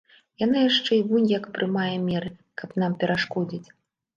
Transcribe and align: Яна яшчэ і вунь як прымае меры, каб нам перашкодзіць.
Яна 0.43 0.61
яшчэ 0.69 0.91
і 0.99 1.03
вунь 1.11 1.27
як 1.31 1.45
прымае 1.57 1.91
меры, 2.07 2.33
каб 2.63 2.69
нам 2.85 2.97
перашкодзіць. 3.05 3.67